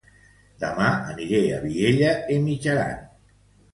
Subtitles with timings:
[0.61, 3.07] Dema aniré a Vielha e Mijaran